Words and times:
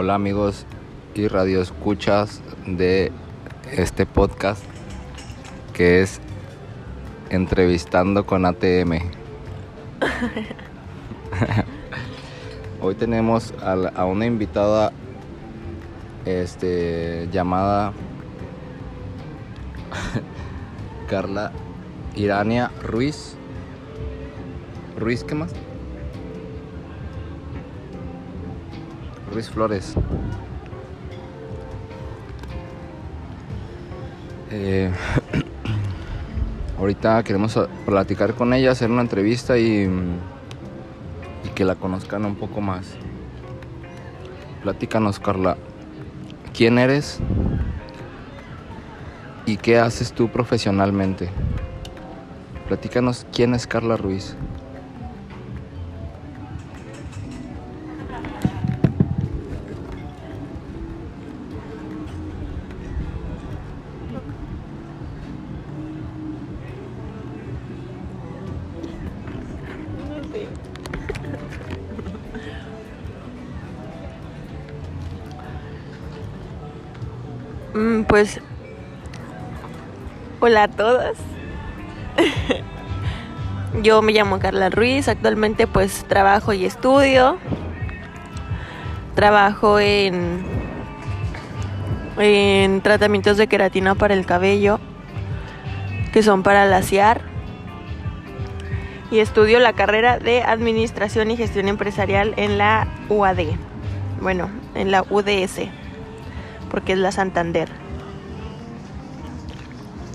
Hola 0.00 0.14
amigos 0.14 0.64
y 1.16 1.26
radioescuchas 1.26 2.40
de 2.68 3.10
este 3.72 4.06
podcast 4.06 4.62
que 5.72 6.02
es 6.02 6.20
Entrevistando 7.30 8.24
con 8.24 8.46
ATM. 8.46 8.92
Hoy 12.80 12.94
tenemos 12.94 13.52
a, 13.60 13.74
la- 13.74 13.88
a 13.88 14.04
una 14.04 14.24
invitada 14.26 14.92
este, 16.26 17.28
llamada 17.32 17.92
Carla 21.10 21.50
Irania 22.14 22.70
Ruiz. 22.84 23.34
Ruiz, 24.96 25.24
¿qué 25.24 25.34
más? 25.34 25.52
Flores. 29.46 29.94
Eh, 34.50 34.90
ahorita 36.78 37.22
queremos 37.22 37.58
platicar 37.86 38.34
con 38.34 38.52
ella, 38.54 38.72
hacer 38.72 38.90
una 38.90 39.02
entrevista 39.02 39.58
y, 39.58 39.88
y 41.44 41.48
que 41.54 41.64
la 41.64 41.76
conozcan 41.76 42.24
un 42.24 42.34
poco 42.34 42.60
más. 42.60 42.86
Platícanos, 44.62 45.20
Carla. 45.20 45.56
¿Quién 46.52 46.78
eres? 46.78 47.20
¿Y 49.46 49.56
qué 49.56 49.78
haces 49.78 50.12
tú 50.12 50.28
profesionalmente? 50.28 51.30
Platícanos 52.66 53.26
quién 53.32 53.54
es 53.54 53.66
Carla 53.66 53.96
Ruiz. 53.96 54.34
Pues, 78.08 78.40
hola 80.40 80.62
a 80.62 80.68
todos. 80.68 81.18
Yo 83.82 84.00
me 84.00 84.12
llamo 84.12 84.38
Carla 84.38 84.70
Ruiz, 84.70 85.08
actualmente 85.08 85.66
pues 85.66 86.06
trabajo 86.08 86.54
y 86.54 86.64
estudio. 86.64 87.38
Trabajo 89.14 89.78
en, 89.78 90.42
en 92.16 92.80
tratamientos 92.80 93.36
de 93.36 93.46
queratina 93.46 93.94
para 93.94 94.14
el 94.14 94.24
cabello, 94.24 94.80
que 96.12 96.22
son 96.22 96.42
para 96.42 96.64
lasear. 96.64 97.20
Y 99.10 99.18
estudio 99.18 99.58
la 99.58 99.74
carrera 99.74 100.18
de 100.18 100.42
Administración 100.42 101.30
y 101.30 101.36
Gestión 101.36 101.68
Empresarial 101.68 102.32
en 102.38 102.56
la 102.56 102.88
UAD. 103.10 103.40
Bueno, 104.22 104.50
en 104.74 104.90
la 104.90 105.02
UDS 105.02 105.68
porque 106.68 106.92
es 106.92 106.98
la 106.98 107.12
Santander. 107.12 107.87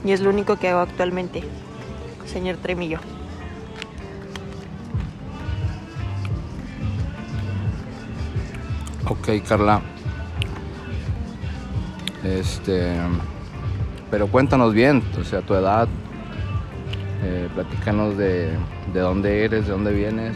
Y 0.06 0.12
es 0.12 0.22
lo 0.22 0.30
único 0.30 0.58
que 0.58 0.70
hago 0.70 0.82
actualmente, 0.82 1.44
señor 2.26 2.58
Tremillo. 2.58 3.00
Ok, 9.08 9.30
Carla. 9.48 9.82
Este. 12.24 12.96
Pero 14.10 14.28
cuéntanos 14.28 14.74
bien, 14.74 15.04
o 15.20 15.24
sea, 15.24 15.42
tu 15.42 15.54
edad. 15.56 15.88
eh, 17.24 17.48
platícanos 17.54 18.18
de, 18.18 18.52
de 18.94 19.00
dónde 19.00 19.46
eres, 19.46 19.66
de 19.66 19.72
dónde 19.72 19.94
vienes. 19.94 20.36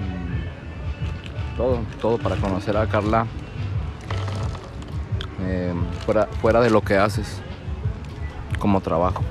Mm, 0.00 1.56
Todo, 1.56 1.80
todo 2.00 2.18
para 2.18 2.36
conocer 2.36 2.76
a 2.76 2.86
Carla. 2.86 3.26
eh, 5.42 5.72
fuera, 6.04 6.26
fuera 6.40 6.60
de 6.60 6.70
lo 6.70 6.82
que 6.82 6.96
haces 6.96 7.40
como 8.60 8.80
trabajo. 8.80 9.24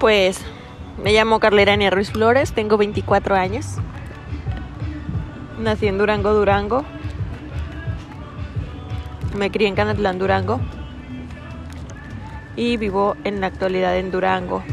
Pues 0.00 0.44
me 1.00 1.12
llamo 1.12 1.38
Carla 1.38 1.62
Irania 1.62 1.90
Ruiz 1.90 2.10
Flores, 2.10 2.52
tengo 2.52 2.76
24 2.76 3.36
años. 3.36 3.76
Nací 5.60 5.86
en 5.86 5.98
Durango, 5.98 6.34
Durango. 6.34 6.84
Me 9.36 9.52
crié 9.52 9.68
en 9.68 9.76
Canatlán, 9.76 10.18
Durango. 10.18 10.60
Y 12.56 12.76
vivo 12.78 13.14
en 13.22 13.40
la 13.40 13.46
actualidad 13.46 13.96
en 13.96 14.10
Durango. 14.10 14.64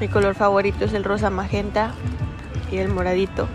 Mi 0.00 0.08
color 0.08 0.34
favorito 0.34 0.84
es 0.84 0.92
el 0.92 1.04
rosa 1.04 1.30
magenta 1.30 1.94
y 2.70 2.76
el 2.76 2.88
moradito. 2.88 3.48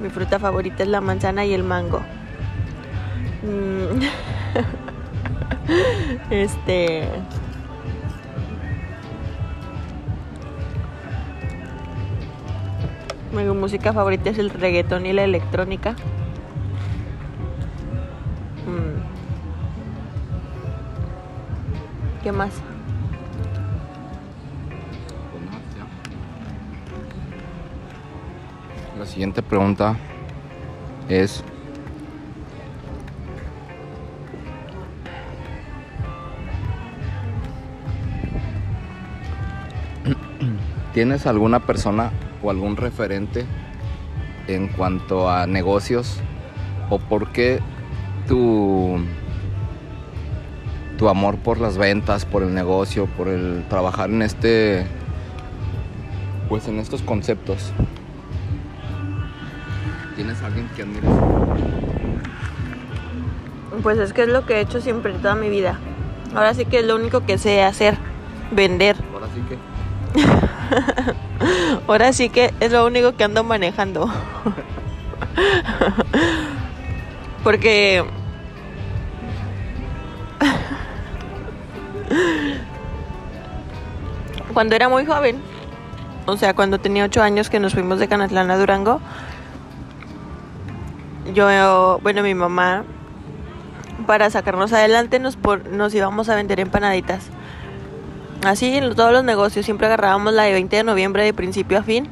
Mi 0.00 0.10
fruta 0.10 0.38
favorita 0.38 0.82
es 0.84 0.88
la 0.88 1.00
manzana 1.00 1.44
y 1.44 1.52
el 1.52 1.64
mango. 1.64 2.00
Mm. 3.42 4.00
Este. 6.30 7.06
Mi 13.32 13.44
música 13.44 13.92
favorita 13.92 14.30
es 14.30 14.38
el 14.38 14.48
reggaetón 14.50 15.04
y 15.04 15.12
la 15.12 15.24
electrónica. 15.24 15.92
Mm. 18.66 19.02
¿Qué 22.22 22.32
más? 22.32 22.62
Siguiente 29.18 29.42
pregunta 29.42 29.96
es 31.08 31.42
¿Tienes 40.94 41.26
alguna 41.26 41.58
persona 41.58 42.12
o 42.44 42.50
algún 42.52 42.76
referente 42.76 43.44
en 44.46 44.68
cuanto 44.68 45.28
a 45.28 45.48
negocios 45.48 46.20
o 46.88 47.00
por 47.00 47.32
qué 47.32 47.58
tu 48.28 49.00
tu 50.96 51.08
amor 51.08 51.38
por 51.38 51.58
las 51.58 51.76
ventas, 51.76 52.24
por 52.24 52.44
el 52.44 52.54
negocio, 52.54 53.06
por 53.16 53.26
el 53.26 53.64
trabajar 53.68 54.10
en 54.10 54.22
este 54.22 54.86
pues 56.48 56.68
en 56.68 56.78
estos 56.78 57.02
conceptos? 57.02 57.72
¿Tienes 60.18 60.42
alguien 60.42 60.68
que 60.74 60.82
admires? 60.82 61.08
Pues 63.84 63.98
es 63.98 64.12
que 64.12 64.22
es 64.22 64.28
lo 64.28 64.44
que 64.46 64.54
he 64.54 64.60
hecho 64.60 64.80
siempre 64.80 65.12
toda 65.12 65.36
mi 65.36 65.48
vida. 65.48 65.78
Ahora 66.34 66.54
sí 66.54 66.64
que 66.64 66.80
es 66.80 66.84
lo 66.84 66.96
único 66.96 67.24
que 67.24 67.38
sé 67.38 67.62
hacer, 67.62 67.96
vender. 68.50 68.96
Ahora 69.14 69.28
sí 69.32 69.40
que 69.48 69.56
Ahora 71.86 72.12
sí 72.12 72.30
que 72.30 72.52
es 72.58 72.72
lo 72.72 72.84
único 72.84 73.14
que 73.14 73.22
ando 73.22 73.44
manejando. 73.44 74.12
Porque 77.44 78.04
cuando 84.52 84.74
era 84.74 84.88
muy 84.88 85.06
joven, 85.06 85.40
o 86.26 86.36
sea, 86.36 86.54
cuando 86.54 86.80
tenía 86.80 87.04
8 87.04 87.22
años 87.22 87.48
que 87.48 87.60
nos 87.60 87.74
fuimos 87.74 88.00
de 88.00 88.08
Canatlán 88.08 88.50
a 88.50 88.58
Durango, 88.58 89.00
yo, 91.34 91.98
bueno, 92.02 92.22
mi 92.22 92.34
mamá, 92.34 92.84
para 94.06 94.30
sacarnos 94.30 94.72
adelante, 94.72 95.18
nos, 95.18 95.38
nos 95.70 95.94
íbamos 95.94 96.28
a 96.28 96.34
vender 96.34 96.60
empanaditas. 96.60 97.30
Así 98.44 98.76
en 98.76 98.94
todos 98.94 99.12
los 99.12 99.24
negocios 99.24 99.64
siempre 99.64 99.88
agarrábamos 99.88 100.32
la 100.32 100.44
de 100.44 100.52
20 100.52 100.76
de 100.76 100.84
noviembre 100.84 101.24
de 101.24 101.34
principio 101.34 101.78
a 101.78 101.82
fin. 101.82 102.08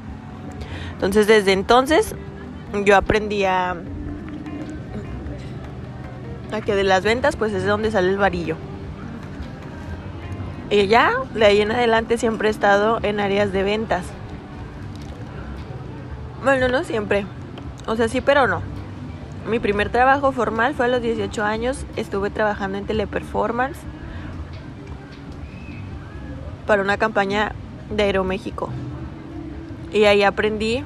Entonces 0.93 1.27
desde 1.27 1.53
entonces 1.53 2.15
yo 2.85 2.97
aprendí 2.97 3.45
a, 3.45 3.77
a 6.53 6.61
que 6.63 6.75
de 6.75 6.85
las 6.85 7.05
ventas 7.05 7.37
pues 7.37 7.53
es 7.53 7.63
de 7.63 7.69
donde 7.69 7.93
sale 7.93 8.09
el 8.09 8.19
varillo. 8.19 8.57
Y 10.69 10.89
ya 10.89 11.13
de 11.33 11.45
ahí 11.45 11.61
en 11.61 11.71
adelante 11.71 12.19
siempre 12.19 12.49
he 12.49 12.51
estado 12.51 12.99
en 13.03 13.21
áreas 13.21 13.53
de 13.53 13.63
ventas. 13.63 14.05
Bueno, 16.43 16.69
no 16.69 16.83
siempre. 16.83 17.25
O 17.87 17.95
sea, 17.95 18.09
sí, 18.09 18.21
pero 18.21 18.49
no. 18.49 18.76
Mi 19.49 19.61
primer 19.61 19.91
trabajo 19.91 20.33
formal 20.33 20.75
fue 20.75 20.87
a 20.87 20.89
los 20.89 21.03
18 21.03 21.45
años. 21.45 21.87
Estuve 21.97 22.31
trabajando 22.31 22.79
en 22.79 22.87
teleperformance 22.87 23.79
para 26.67 26.83
una 26.83 26.97
campaña 26.97 27.53
de 27.91 28.03
Aeroméxico. 28.03 28.71
Y 29.93 30.05
ahí 30.05 30.25
aprendí 30.25 30.83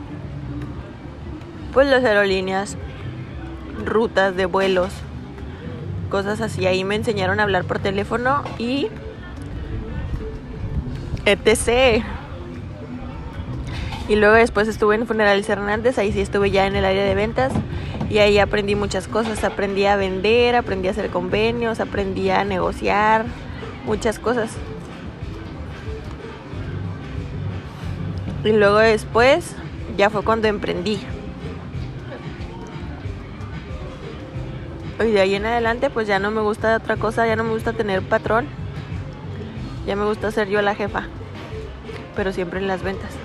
pues 1.73 1.89
las 1.89 2.05
aerolíneas, 2.05 2.77
rutas 3.87 4.37
de 4.37 4.45
vuelos, 4.45 4.93
cosas 6.11 6.43
así. 6.43 6.67
Ahí 6.67 6.85
me 6.85 6.97
enseñaron 6.97 7.41
a 7.41 7.45
hablar 7.45 7.65
por 7.65 7.79
teléfono 7.79 8.43
y 8.59 8.89
etc. 11.25 12.05
Y 14.07 14.17
luego 14.17 14.35
después 14.35 14.69
estuve 14.69 14.97
en 14.97 15.07
Funerales 15.07 15.49
Hernández, 15.49 15.97
ahí 15.97 16.12
sí 16.12 16.21
estuve 16.21 16.51
ya 16.51 16.67
en 16.67 16.77
el 16.77 16.85
área 16.85 17.05
de 17.05 17.15
ventas 17.15 17.53
y 18.11 18.19
ahí 18.19 18.39
aprendí 18.39 18.75
muchas 18.75 19.07
cosas. 19.07 19.45
Aprendí 19.45 19.87
a 19.87 19.97
vender, 19.97 20.57
aprendí 20.57 20.89
a 20.89 20.91
hacer 20.91 21.11
convenios, 21.11 21.79
aprendí 21.79 22.29
a 22.29 22.45
negociar, 22.45 23.25
muchas 23.87 24.19
cosas. 24.19 24.51
Y 28.45 28.53
luego 28.53 28.79
después 28.79 29.55
ya 29.97 30.11
fue 30.11 30.23
cuando 30.25 30.49
emprendí. 30.49 30.99
Y 34.99 35.12
de 35.12 35.21
ahí 35.21 35.35
en 35.35 35.47
adelante 35.47 35.89
pues 35.89 36.09
ya 36.09 36.19
no 36.19 36.31
me 36.31 36.41
gusta 36.41 36.77
otra 36.77 36.97
cosa, 36.97 37.27
ya 37.27 37.37
no 37.37 37.45
me 37.45 37.51
gusta 37.51 37.73
tener 37.73 38.03
patrón. 38.03 38.47
Ya 39.87 39.97
me 39.97 40.05
gusta 40.05 40.31
ser 40.31 40.49
yo 40.49 40.61
la 40.62 40.75
jefa. 40.75 41.05
Pero 42.17 42.33
siempre 42.33 42.59
en 42.59 42.67
las 42.67 42.83
ventas. 42.83 43.20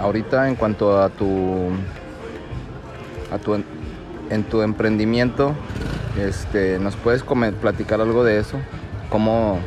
Ahorita 0.00 0.48
en 0.48 0.54
cuanto 0.54 0.98
a 0.98 1.10
tu 1.10 1.68
a 3.30 3.38
tu 3.38 3.62
en 4.30 4.44
tu 4.44 4.62
emprendimiento, 4.62 5.54
este, 6.18 6.78
¿nos 6.78 6.96
puedes 6.96 7.22
comer, 7.22 7.52
platicar 7.54 8.00
algo 8.00 8.24
de 8.24 8.38
eso? 8.38 8.56
¿Cómo 9.10 9.58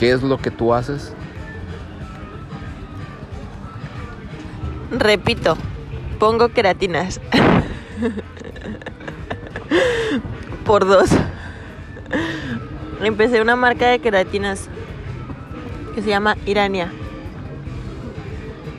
qué 0.00 0.10
es 0.10 0.22
lo 0.22 0.38
que 0.38 0.50
tú 0.50 0.74
haces? 0.74 1.14
Repito, 4.90 5.56
pongo 6.18 6.48
queratinas. 6.48 7.20
Por 10.64 10.84
dos. 10.84 11.10
Empecé 13.02 13.40
una 13.40 13.54
marca 13.54 13.86
de 13.88 14.00
queratinas 14.00 14.68
que 15.94 16.02
se 16.02 16.08
llama 16.08 16.36
Irania. 16.44 16.90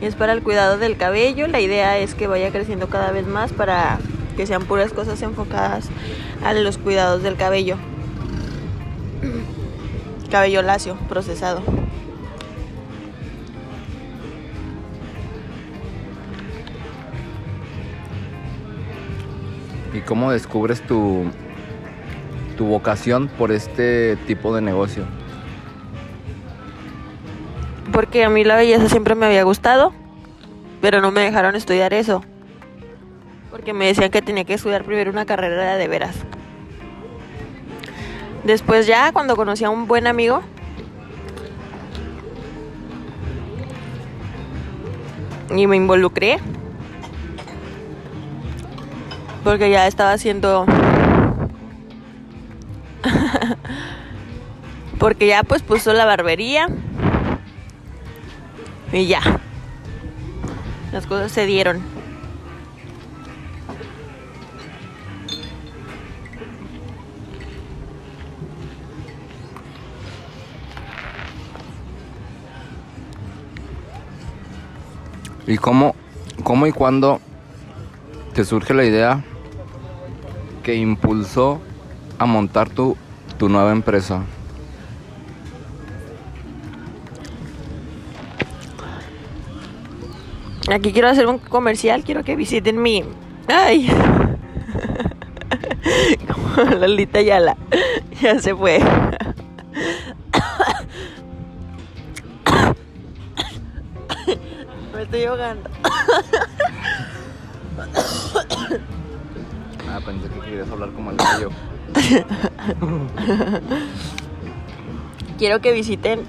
Es 0.01 0.15
para 0.15 0.33
el 0.33 0.43
cuidado 0.43 0.77
del 0.77 0.95
cabello. 0.95 1.47
La 1.47 1.59
idea 1.59 1.97
es 1.97 2.13
que 2.13 2.27
vaya 2.27 2.51
creciendo 2.51 2.87
cada 2.87 3.11
vez 3.11 3.25
más 3.25 3.51
para 3.51 3.99
que 4.35 4.45
sean 4.45 4.65
puras 4.65 4.93
cosas 4.93 5.21
enfocadas 5.23 5.89
a 6.43 6.53
los 6.53 6.77
cuidados 6.77 7.23
del 7.23 7.35
cabello. 7.35 7.77
Cabello 10.29 10.61
lacio, 10.61 10.97
procesado. 11.07 11.63
¿Y 19.93 20.01
cómo 20.01 20.31
descubres 20.31 20.85
tu, 20.85 21.23
tu 22.55 22.65
vocación 22.65 23.29
por 23.29 23.51
este 23.51 24.15
tipo 24.27 24.53
de 24.53 24.61
negocio? 24.61 25.05
Porque 27.97 28.23
a 28.23 28.29
mí 28.29 28.43
la 28.43 28.55
belleza 28.57 28.89
siempre 28.89 29.15
me 29.15 29.25
había 29.25 29.41
gustado, 29.41 29.91
pero 30.81 31.01
no 31.01 31.09
me 31.09 31.21
dejaron 31.21 31.55
estudiar 31.55 31.95
eso. 31.95 32.23
Porque 33.49 33.73
me 33.73 33.87
decían 33.87 34.11
que 34.11 34.21
tenía 34.21 34.43
que 34.43 34.53
estudiar 34.53 34.83
primero 34.83 35.09
una 35.09 35.25
carrera 35.25 35.77
de 35.77 35.87
veras. 35.87 36.15
Después 38.43 38.85
ya, 38.85 39.11
cuando 39.11 39.35
conocí 39.35 39.63
a 39.63 39.71
un 39.71 39.87
buen 39.87 40.05
amigo, 40.05 40.43
y 45.55 45.65
me 45.65 45.75
involucré, 45.75 46.37
porque 49.43 49.71
ya 49.71 49.87
estaba 49.87 50.11
haciendo... 50.11 50.67
porque 54.99 55.25
ya 55.25 55.41
pues 55.41 55.63
puso 55.63 55.93
la 55.93 56.05
barbería 56.05 56.69
y 58.91 59.07
ya. 59.07 59.21
Las 60.91 61.05
cosas 61.05 61.31
se 61.31 61.45
dieron. 61.45 61.81
¿Y 75.45 75.57
cómo, 75.57 75.95
cómo 76.43 76.67
y 76.67 76.73
cuándo 76.73 77.21
te 78.33 78.43
surge 78.43 78.73
la 78.73 78.83
idea 78.83 79.23
que 80.61 80.75
impulsó 80.75 81.61
a 82.19 82.25
montar 82.25 82.69
tu, 82.69 82.97
tu 83.37 83.47
nueva 83.47 83.71
empresa? 83.71 84.23
Aquí 90.69 90.91
quiero 90.91 91.07
hacer 91.07 91.27
un 91.27 91.39
comercial, 91.39 92.03
quiero 92.03 92.23
que 92.23 92.35
visiten 92.35 92.81
mi... 92.81 93.05
¡Ay! 93.47 93.87
Como 96.27 96.55
Lalita 96.75 97.21
Yala. 97.21 97.55
Ya 98.21 98.37
se 98.39 98.53
fue. 98.53 98.79
Me 104.93 105.03
estoy 105.03 105.23
ahogando. 105.23 105.69
Ah, 109.89 110.01
pensé 110.05 110.27
que 110.29 110.39
querías 110.41 110.69
hablar 110.69 110.91
como 110.91 111.11
el 111.11 111.17
gallo. 111.17 111.49
Quiero 115.37 115.61
que 115.61 115.71
visiten 115.71 116.25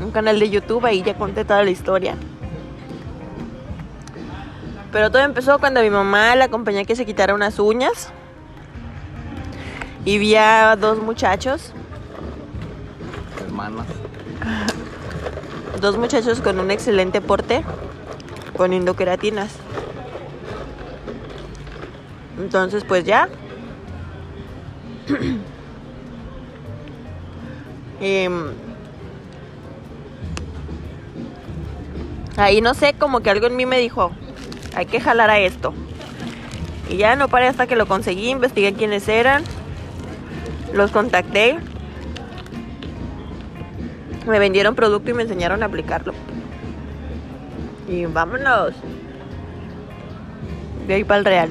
un 0.00 0.10
canal 0.10 0.38
de 0.38 0.50
YouTube, 0.50 0.84
ahí 0.84 1.02
ya 1.02 1.14
conté 1.14 1.46
toda 1.46 1.64
la 1.64 1.70
historia. 1.70 2.18
Pero 4.94 5.10
todo 5.10 5.22
empezó 5.22 5.58
cuando 5.58 5.82
mi 5.82 5.90
mamá 5.90 6.36
la 6.36 6.44
acompañé 6.44 6.78
a 6.78 6.84
que 6.84 6.94
se 6.94 7.04
quitara 7.04 7.34
unas 7.34 7.58
uñas. 7.58 8.12
Y 10.04 10.18
vi 10.18 10.36
a 10.36 10.76
dos 10.76 11.02
muchachos, 11.02 11.72
Hermanas. 13.44 13.88
dos 15.80 15.98
muchachos 15.98 16.40
con 16.40 16.60
un 16.60 16.70
excelente 16.70 17.20
porte, 17.20 17.64
poniendo 18.56 18.94
queratinas. 18.94 19.56
Entonces, 22.38 22.84
pues 22.84 23.02
ya. 23.04 23.28
Em, 28.00 28.52
ahí 32.36 32.60
no 32.60 32.74
sé, 32.74 32.92
como 32.94 33.20
que 33.20 33.30
algo 33.30 33.46
en 33.46 33.56
mí 33.56 33.64
me 33.66 33.78
dijo, 33.78 34.10
hay 34.74 34.86
que 34.86 35.00
jalar 35.00 35.30
a 35.30 35.38
esto. 35.38 35.74
Y 36.88 36.96
ya 36.96 37.16
no 37.16 37.28
paré 37.28 37.48
hasta 37.48 37.66
que 37.66 37.76
lo 37.76 37.86
conseguí, 37.86 38.30
investigué 38.30 38.74
quiénes 38.74 39.08
eran, 39.08 39.42
los 40.72 40.90
contacté, 40.90 41.58
me 44.26 44.38
vendieron 44.38 44.74
producto 44.74 45.10
y 45.10 45.14
me 45.14 45.22
enseñaron 45.22 45.62
a 45.62 45.66
aplicarlo. 45.66 46.12
Y 47.88 48.06
vámonos. 48.06 48.74
De 50.86 50.94
ahí 50.94 51.04
para 51.04 51.18
el 51.18 51.24
real. 51.24 51.50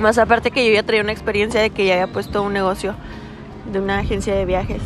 Más 0.00 0.18
aparte 0.18 0.50
que 0.50 0.66
yo 0.66 0.72
ya 0.72 0.82
traía 0.82 1.02
una 1.02 1.12
experiencia 1.12 1.60
de 1.60 1.70
que 1.70 1.86
ya 1.86 1.94
había 1.94 2.12
puesto 2.12 2.42
un 2.42 2.52
negocio 2.52 2.94
de 3.70 3.78
una 3.78 3.98
agencia 3.98 4.34
de 4.34 4.44
viajes. 4.44 4.82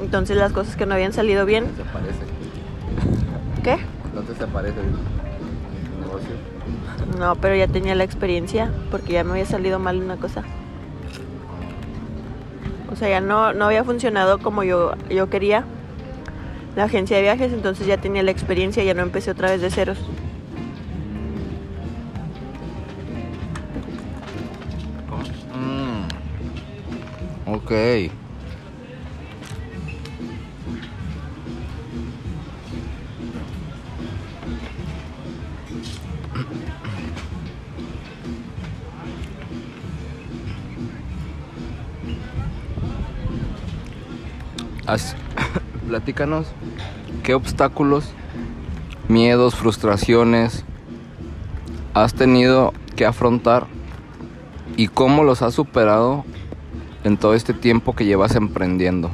Entonces 0.00 0.36
las 0.36 0.52
cosas 0.52 0.76
que 0.76 0.86
no 0.86 0.94
habían 0.94 1.12
salido 1.12 1.44
bien. 1.46 1.66
Se. 1.66 2.31
¿No 4.32 4.38
te 4.38 4.44
se 4.46 4.50
parece 4.50 4.80
el 4.80 6.00
negocio? 6.00 6.30
No, 7.18 7.34
pero 7.36 7.54
ya 7.54 7.68
tenía 7.68 7.94
la 7.94 8.04
experiencia 8.04 8.72
porque 8.90 9.12
ya 9.12 9.24
me 9.24 9.32
había 9.32 9.44
salido 9.44 9.78
mal 9.78 10.02
una 10.02 10.16
cosa. 10.16 10.42
O 12.90 12.96
sea, 12.96 13.10
ya 13.10 13.20
no, 13.20 13.52
no 13.52 13.66
había 13.66 13.84
funcionado 13.84 14.38
como 14.38 14.62
yo, 14.62 14.94
yo 15.10 15.28
quería 15.28 15.64
la 16.76 16.84
agencia 16.84 17.16
de 17.16 17.22
viajes, 17.24 17.52
entonces 17.52 17.86
ya 17.86 17.98
tenía 17.98 18.22
la 18.22 18.30
experiencia, 18.30 18.82
ya 18.82 18.94
no 18.94 19.02
empecé 19.02 19.30
otra 19.32 19.50
vez 19.50 19.60
de 19.60 19.70
ceros. 19.70 19.98
Mm. 25.54 26.06
Ok. 27.54 27.72
Haz- 44.92 45.16
platícanos 45.88 46.46
qué 47.22 47.34
obstáculos, 47.34 48.04
miedos, 49.08 49.54
frustraciones 49.54 50.64
has 51.94 52.14
tenido 52.14 52.72
que 52.96 53.06
afrontar 53.06 53.66
y 54.76 54.88
cómo 54.88 55.24
los 55.24 55.42
has 55.42 55.54
superado 55.54 56.24
en 57.04 57.16
todo 57.16 57.34
este 57.34 57.52
tiempo 57.52 57.94
que 57.94 58.04
llevas 58.04 58.34
emprendiendo. 58.36 59.10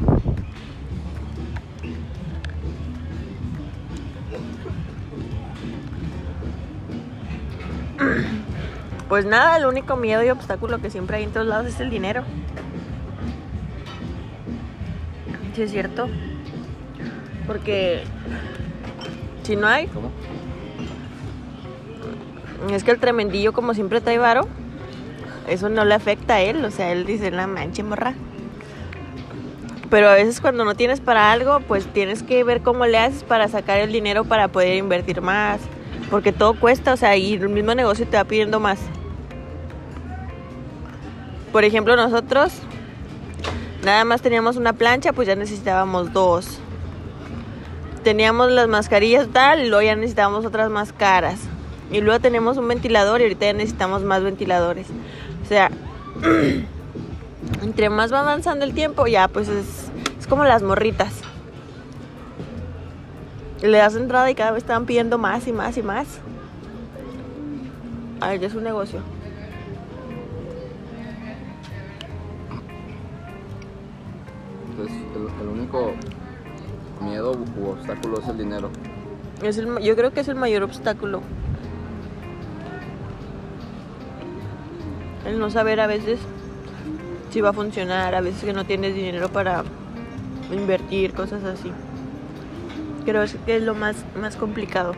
Pues 9.08 9.24
nada, 9.24 9.56
el 9.56 9.66
único 9.66 9.96
miedo 9.96 10.22
y 10.22 10.28
obstáculo 10.30 10.80
que 10.80 10.90
siempre 10.90 11.16
hay 11.16 11.24
en 11.24 11.30
todos 11.32 11.46
lados 11.46 11.66
es 11.66 11.80
el 11.80 11.88
dinero. 11.90 12.22
Sí, 15.58 15.64
es 15.64 15.72
cierto. 15.72 16.08
Porque 17.44 18.04
si 19.42 19.56
no 19.56 19.66
hay, 19.66 19.88
¿Cómo? 19.88 20.12
es 22.72 22.84
que 22.84 22.92
el 22.92 23.00
tremendillo 23.00 23.52
como 23.52 23.74
siempre 23.74 24.00
trae 24.00 24.18
varo, 24.18 24.46
eso 25.48 25.68
no 25.68 25.84
le 25.84 25.94
afecta 25.94 26.34
a 26.34 26.40
él, 26.42 26.64
o 26.64 26.70
sea, 26.70 26.92
él 26.92 27.06
dice, 27.06 27.32
la 27.32 27.48
manche 27.48 27.82
morra. 27.82 28.14
Pero 29.90 30.08
a 30.08 30.14
veces 30.14 30.40
cuando 30.40 30.64
no 30.64 30.76
tienes 30.76 31.00
para 31.00 31.32
algo, 31.32 31.58
pues 31.66 31.88
tienes 31.88 32.22
que 32.22 32.44
ver 32.44 32.60
cómo 32.60 32.86
le 32.86 32.98
haces 32.98 33.24
para 33.24 33.48
sacar 33.48 33.78
el 33.78 33.90
dinero 33.90 34.22
para 34.24 34.46
poder 34.46 34.76
invertir 34.76 35.22
más. 35.22 35.58
Porque 36.08 36.30
todo 36.30 36.54
cuesta, 36.54 36.92
o 36.92 36.96
sea, 36.96 37.16
y 37.16 37.34
el 37.34 37.48
mismo 37.48 37.74
negocio 37.74 38.06
te 38.06 38.16
va 38.16 38.22
pidiendo 38.22 38.60
más. 38.60 38.78
Por 41.50 41.64
ejemplo, 41.64 41.96
nosotros 41.96 42.62
nada 43.88 44.04
más 44.04 44.20
teníamos 44.20 44.56
una 44.56 44.74
plancha, 44.74 45.12
pues 45.12 45.26
ya 45.26 45.34
necesitábamos 45.34 46.12
dos. 46.12 46.58
Teníamos 48.04 48.50
las 48.50 48.68
mascarillas 48.68 49.28
tal, 49.32 49.60
y 49.60 49.68
luego 49.68 49.82
ya 49.82 49.96
necesitábamos 49.96 50.44
otras 50.44 50.70
más 50.70 50.92
caras. 50.92 51.40
Y 51.90 52.00
luego 52.00 52.20
tenemos 52.20 52.58
un 52.58 52.68
ventilador 52.68 53.20
y 53.20 53.24
ahorita 53.24 53.46
ya 53.46 53.52
necesitamos 53.54 54.02
más 54.02 54.22
ventiladores. 54.22 54.88
O 55.42 55.48
sea, 55.48 55.70
entre 57.62 57.88
más 57.88 58.12
va 58.12 58.20
avanzando 58.20 58.64
el 58.64 58.74
tiempo, 58.74 59.06
ya 59.06 59.26
pues 59.26 59.48
es, 59.48 59.90
es 60.20 60.26
como 60.26 60.44
las 60.44 60.62
morritas. 60.62 61.12
Le 63.62 63.78
das 63.78 63.96
entrada 63.96 64.30
y 64.30 64.34
cada 64.34 64.50
vez 64.50 64.62
están 64.62 64.84
pidiendo 64.84 65.16
más 65.16 65.48
y 65.48 65.52
más 65.52 65.78
y 65.78 65.82
más. 65.82 66.06
A 68.20 68.28
ver, 68.28 68.44
es 68.44 68.54
un 68.54 68.64
negocio. 68.64 69.00
Entonces, 74.78 74.96
el, 75.40 75.48
único 75.48 75.92
miedo 77.00 77.32
u 77.60 77.70
obstáculo 77.70 78.20
es 78.20 78.28
el 78.28 78.38
dinero. 78.38 78.70
Es 79.42 79.58
el, 79.58 79.78
yo 79.80 79.96
creo 79.96 80.12
que 80.12 80.20
es 80.20 80.28
el 80.28 80.36
mayor 80.36 80.62
obstáculo. 80.62 81.20
El 85.26 85.40
no 85.40 85.50
saber 85.50 85.80
a 85.80 85.88
veces 85.88 86.20
si 87.30 87.40
va 87.40 87.50
a 87.50 87.52
funcionar, 87.52 88.14
a 88.14 88.20
veces 88.20 88.44
que 88.44 88.52
no 88.52 88.64
tienes 88.64 88.94
dinero 88.94 89.28
para 89.30 89.64
invertir, 90.52 91.12
cosas 91.12 91.42
así. 91.42 91.72
Creo 93.04 93.24
que 93.46 93.56
es 93.56 93.62
lo 93.62 93.74
más, 93.74 94.04
más 94.20 94.36
complicado. 94.36 94.92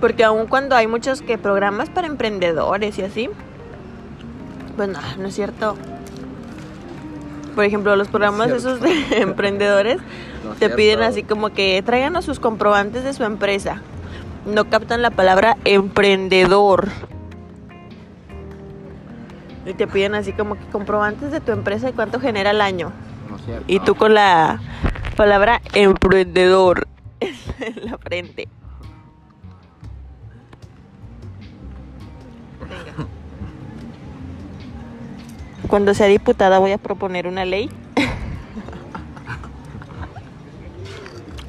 Porque 0.00 0.24
aun 0.24 0.46
cuando 0.46 0.74
hay 0.74 0.86
muchos 0.86 1.20
que 1.20 1.36
programas 1.36 1.90
para 1.90 2.06
emprendedores 2.06 2.98
y 2.98 3.02
así, 3.02 3.28
pues 4.76 4.88
no, 4.88 5.00
no 5.18 5.28
es 5.28 5.34
cierto. 5.34 5.76
Por 7.58 7.64
ejemplo, 7.64 7.96
los 7.96 8.06
programas 8.06 8.46
cierto. 8.46 8.68
esos 8.68 8.80
de 8.80 8.92
emprendedores 9.20 9.98
No 10.44 10.54
te 10.54 10.70
piden 10.70 11.02
así 11.02 11.24
como 11.24 11.50
que 11.50 11.82
traigan 11.84 12.22
sus 12.22 12.38
comprobantes 12.38 13.02
de 13.02 13.12
su 13.12 13.24
empresa. 13.24 13.82
No 14.46 14.70
captan 14.70 15.02
la 15.02 15.10
palabra 15.10 15.56
emprendedor. 15.64 16.86
Y 19.66 19.74
te 19.74 19.88
piden 19.88 20.14
así 20.14 20.32
como 20.32 20.54
que 20.54 20.64
comprobantes 20.66 21.32
de 21.32 21.40
tu 21.40 21.50
empresa 21.50 21.90
y 21.90 21.94
cuánto 21.94 22.20
genera 22.20 22.50
al 22.50 22.60
año. 22.60 22.92
No 23.28 23.34
es 23.34 23.44
cierto. 23.44 23.64
Y 23.66 23.80
tú 23.80 23.96
con 23.96 24.14
la 24.14 24.60
palabra 25.16 25.60
emprendedor 25.74 26.86
en 27.18 27.90
la 27.90 27.98
frente. 27.98 28.48
Venga. 32.60 33.07
Cuando 35.68 35.94
sea 35.94 36.06
diputada 36.06 36.58
voy 36.58 36.72
a 36.72 36.78
proponer 36.78 37.26
una 37.26 37.44
ley 37.44 37.70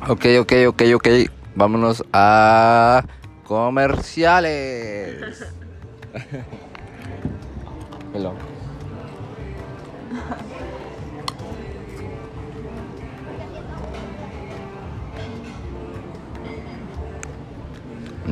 Ok, 0.10 0.26
ok, 0.40 0.54
ok, 0.70 0.82
ok. 0.96 1.08
Vámonos 1.56 2.04
a 2.12 3.04
comerciales. 3.46 5.46
Hello. 8.14 8.34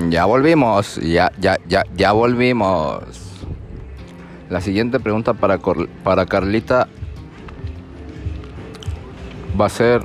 Ya 0.09 0.25
volvimos, 0.25 0.95
ya, 0.95 1.31
ya, 1.37 1.59
ya, 1.67 1.83
ya 1.95 2.11
volvimos. 2.11 3.26
La 4.49 4.61
siguiente 4.61 4.99
pregunta 4.99 5.33
para, 5.33 5.57
Cor- 5.57 5.89
para 6.03 6.25
Carlita 6.25 6.87
va 9.59 9.65
a 9.65 9.69
ser 9.69 10.01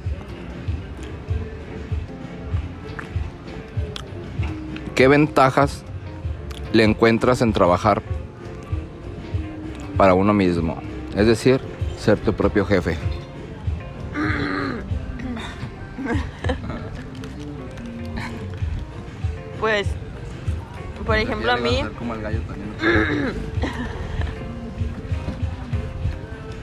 ¿Qué 4.94 5.08
ventajas 5.08 5.84
le 6.72 6.84
encuentras 6.84 7.40
en 7.42 7.52
trabajar 7.52 8.02
para 9.96 10.14
uno 10.14 10.32
mismo? 10.34 10.80
Es 11.16 11.26
decir, 11.26 11.60
ser 11.98 12.18
tu 12.18 12.32
propio 12.34 12.64
jefe. 12.66 12.96
Pues, 19.60 19.86
por 21.06 21.16
ejemplo, 21.16 21.52
a 21.52 21.56
mí, 21.56 21.82
Como 21.98 22.14
el 22.14 22.22
gallo 22.22 22.40
también. 22.42 22.72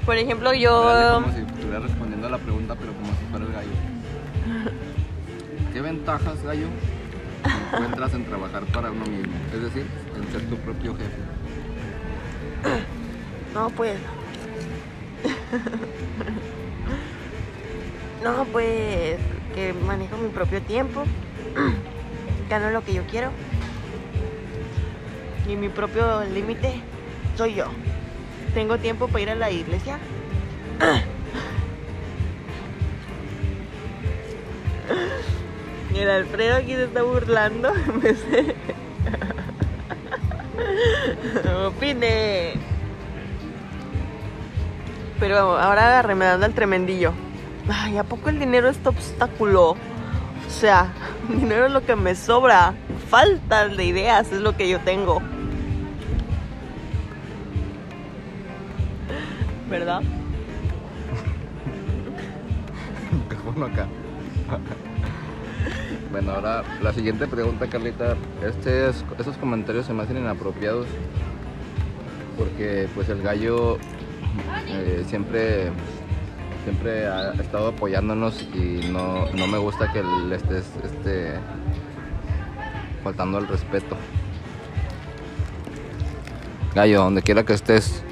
Por 0.09 0.17
ejemplo, 0.17 0.51
yo, 0.55 1.21
Como 1.21 1.31
si 1.31 1.41
estuviera 1.41 1.81
respondiendo 1.81 2.25
a 2.25 2.31
la 2.31 2.39
pregunta, 2.39 2.73
pero 2.73 2.93
como 2.93 3.09
si 3.09 3.25
fuera 3.29 3.45
el 3.45 3.53
gallo. 3.53 3.69
¿Qué 5.71 5.81
ventajas, 5.81 6.41
gallo, 6.41 6.65
encuentras 7.71 8.15
en 8.15 8.25
trabajar 8.25 8.63
para 8.73 8.89
uno 8.89 9.05
mismo? 9.05 9.33
Es 9.53 9.61
decir, 9.61 9.85
en 10.15 10.31
ser 10.31 10.49
tu 10.49 10.57
propio 10.57 10.95
jefe. 10.95 11.11
no, 13.53 13.69
pues, 13.69 13.99
no, 18.23 18.45
pues, 18.45 19.19
que 19.53 19.73
manejo 19.73 20.17
mi 20.17 20.29
propio 20.29 20.59
tiempo, 20.63 21.03
gano 22.49 22.71
lo 22.71 22.83
que 22.83 22.95
yo 22.95 23.03
quiero 23.03 23.29
y 25.47 25.55
mi 25.55 25.69
propio 25.69 26.23
límite 26.33 26.81
soy 27.37 27.53
yo. 27.53 27.65
Tengo 28.53 28.77
tiempo 28.77 29.07
para 29.07 29.21
ir 29.21 29.29
a 29.29 29.35
la 29.35 29.51
iglesia. 29.51 29.99
El 35.93 36.09
Alfredo 36.09 36.57
aquí 36.57 36.73
se 36.73 36.85
está 36.85 37.03
burlando. 37.03 37.69
Opine. 41.67 42.53
Pero 45.19 45.57
ahora 45.57 45.87
agárreme 45.87 46.25
dando 46.25 46.45
el 46.45 46.53
tremendillo. 46.53 47.13
Ay, 47.67 47.97
¿a 47.97 48.03
poco 48.03 48.29
el 48.29 48.39
dinero 48.39 48.69
es 48.69 48.77
tu 48.77 48.89
obstáculo? 48.89 49.71
O 49.71 50.49
sea, 50.49 50.93
dinero 51.29 51.65
es 51.65 51.71
lo 51.71 51.85
que 51.85 51.95
me 51.95 52.15
sobra. 52.15 52.73
Falta 53.09 53.67
de 53.67 53.83
ideas 53.83 54.31
es 54.31 54.39
lo 54.39 54.55
que 54.55 54.69
yo 54.69 54.79
tengo. 54.79 55.21
¿Verdad? 59.69 60.01
micrófono 63.11 63.65
acá. 63.67 63.87
Bueno, 66.11 66.31
ahora 66.31 66.63
la 66.81 66.91
siguiente 66.93 67.27
pregunta, 67.27 67.67
Carlita. 67.67 68.15
Este 68.43 68.89
es- 68.89 69.05
esos 69.19 69.37
comentarios 69.37 69.85
se 69.85 69.93
me 69.93 70.03
hacen 70.03 70.17
inapropiados 70.17 70.87
porque 72.37 72.87
pues 72.95 73.09
el 73.09 73.21
gallo 73.21 73.77
eh, 74.69 75.03
siempre 75.07 75.71
siempre 76.63 77.07
ha 77.07 77.33
estado 77.33 77.69
apoyándonos 77.69 78.41
y 78.53 78.89
no, 78.91 79.25
no 79.33 79.47
me 79.47 79.57
gusta 79.57 79.91
que 79.91 80.03
le 80.03 80.35
estés 80.35 80.65
este, 80.83 81.33
faltando 83.03 83.37
al 83.37 83.47
respeto. 83.47 83.95
Gallo, 86.75 87.01
donde 87.03 87.21
quiera 87.23 87.43
que 87.43 87.53
estés, 87.53 88.03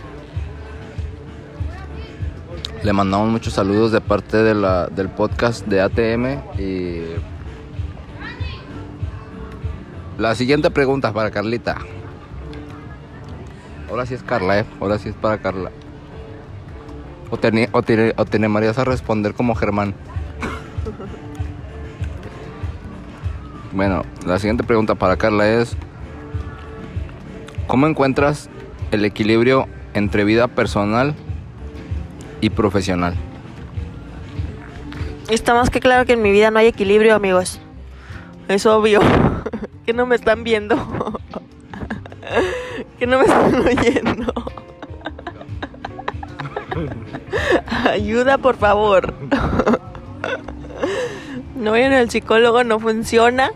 Le 2.84 2.94
mandamos 2.94 3.30
muchos 3.30 3.54
saludos 3.54 3.92
de 3.92 4.02
parte 4.02 4.38
de 4.38 4.54
la, 4.54 4.86
del 4.88 5.10
podcast 5.10 5.66
de 5.66 5.82
ATM 5.82 6.60
y 6.60 7.02
la 10.20 10.36
siguiente 10.36 10.70
pregunta 10.70 11.12
para 11.12 11.32
Carlita. 11.32 11.78
Ahora 13.90 14.06
sí 14.06 14.14
es 14.14 14.22
Carla, 14.22 14.60
¿eh? 14.60 14.66
Ahora 14.80 15.00
sí 15.00 15.10
es 15.10 15.16
para 15.16 15.40
Carla. 15.40 15.72
O 17.32 17.38
te, 17.38 17.70
o 17.72 17.82
te, 17.82 18.14
o 18.16 18.82
a 18.82 18.84
responder 18.86 19.34
como 19.34 19.56
Germán. 19.56 19.96
Bueno, 23.74 24.04
la 24.26 24.38
siguiente 24.40 24.64
pregunta 24.64 24.96
para 24.96 25.18
Carla 25.18 25.50
es, 25.50 25.76
¿cómo 27.68 27.88
encuentras 27.88 28.50
el 28.92 29.04
equilibrio 29.04 29.68
entre 29.94 30.24
vida 30.24 30.48
personal 30.48 31.16
y 32.42 32.50
profesional? 32.50 33.16
Está 35.30 35.54
más 35.54 35.70
que 35.70 35.80
claro 35.80 36.06
que 36.06 36.14
en 36.14 36.22
mi 36.22 36.32
vida 36.32 36.52
no 36.52 36.60
hay 36.60 36.68
equilibrio, 36.68 37.16
amigos. 37.16 37.60
Es 38.48 38.66
obvio 38.66 39.02
que 39.86 39.94
no 39.94 40.06
me 40.06 40.16
están 40.16 40.44
viendo. 40.44 40.78
que 43.00 43.08
no 43.08 43.20
me 43.20 43.26
están 43.26 43.56
oyendo. 43.56 44.34
Ayuda, 47.92 48.38
por 48.38 48.56
favor. 48.56 49.14
No 51.56 51.72
vayan 51.72 51.94
al 51.94 52.10
psicólogo, 52.10 52.64
no 52.64 52.80
funciona. 52.80 53.52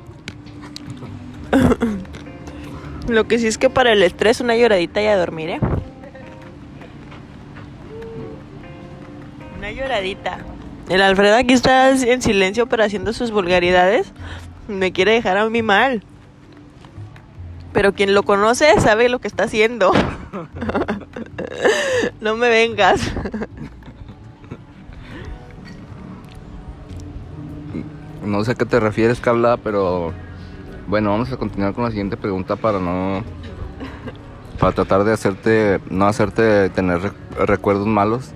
Lo 3.08 3.28
que 3.28 3.40
sí 3.40 3.48
es 3.48 3.58
que 3.58 3.70
para 3.70 3.94
el 3.94 4.04
estrés 4.04 4.42
una 4.42 4.56
lloradita 4.56 5.02
y 5.02 5.08
a 5.08 5.18
dormir, 5.18 5.52
¿eh? 5.52 5.60
Lloradita. 9.72 10.38
El 10.90 11.02
Alfredo 11.02 11.36
aquí 11.38 11.54
está 11.54 11.90
en 11.92 12.22
silencio 12.22 12.68
pero 12.68 12.84
haciendo 12.84 13.14
sus 13.14 13.32
vulgaridades. 13.32 14.12
Me 14.68 14.92
quiere 14.92 15.14
dejar 15.14 15.38
a 15.38 15.50
mí 15.50 15.62
mal. 15.62 16.04
Pero 17.74 17.94
quien 17.94 18.14
lo 18.14 18.24
conoce 18.24 18.80
sabe 18.82 19.08
lo 19.10 19.20
que 19.20 19.28
está 19.28 19.46
haciendo. 19.46 19.92
no 22.22 22.36
me 22.36 22.50
vengas. 22.50 23.12
No 28.26 28.44
sé 28.44 28.52
a 28.52 28.56
qué 28.56 28.66
te 28.66 28.80
refieres, 28.80 29.20
Carla, 29.20 29.58
pero 29.58 30.14
bueno, 30.88 31.12
vamos 31.12 31.32
a 31.32 31.38
continuar 31.38 31.74
con 31.74 31.84
la 31.86 31.90
siguiente 31.90 32.18
pregunta 32.18 32.56
para 32.56 32.80
no 32.80 33.24
para 34.60 34.74
tratar 34.74 35.04
de 35.04 35.14
hacerte 35.14 35.80
no 35.90 36.06
hacerte 36.06 36.70
tener 36.70 37.02
re- 37.02 37.46
recuerdos 37.46 37.88
malos. 37.88 38.32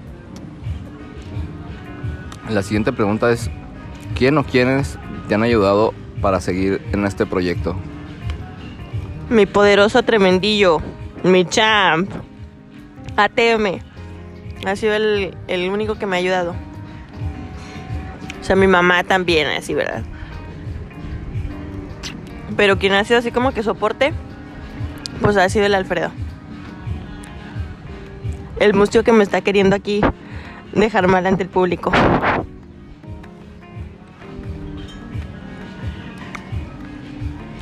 La 2.49 2.61
siguiente 2.61 2.93
pregunta 2.93 3.31
es 3.31 3.49
¿quién 4.15 4.37
o 4.37 4.43
quiénes 4.43 4.99
te 5.27 5.33
han 5.33 5.41
ayudado 5.41 5.93
para 6.21 6.39
seguir 6.39 6.79
en 6.91 7.05
este 7.05 7.25
proyecto? 7.25 7.75
Mi 9.29 9.47
poderoso 9.47 10.03
tremendillo. 10.03 10.79
Mi 11.23 11.45
champ. 11.45 12.11
ATM. 13.17 13.79
Ha 14.65 14.75
sido 14.75 14.93
el, 14.93 15.35
el 15.47 15.69
único 15.69 15.95
que 15.95 16.05
me 16.05 16.17
ha 16.17 16.19
ayudado. 16.19 16.55
O 18.39 18.43
sea, 18.43 18.55
mi 18.55 18.67
mamá 18.67 19.03
también, 19.03 19.47
así, 19.47 19.73
¿verdad? 19.73 20.03
Pero 22.55 22.77
quien 22.77 22.93
ha 22.93 23.03
sido 23.03 23.19
así 23.19 23.31
como 23.31 23.53
que 23.53 23.63
soporte, 23.63 24.13
pues 25.19 25.35
ha 25.37 25.49
sido 25.49 25.65
el 25.65 25.73
Alfredo. 25.73 26.11
El 28.59 28.75
mustio 28.75 29.03
que 29.03 29.11
me 29.11 29.23
está 29.23 29.41
queriendo 29.41 29.75
aquí 29.75 30.01
dejar 30.75 31.07
mal 31.07 31.25
ante 31.25 31.43
el 31.43 31.49
público. 31.49 31.91